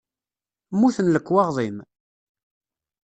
Mmuten 0.73 1.07
lekwaɣeḍ-im? 1.11 1.77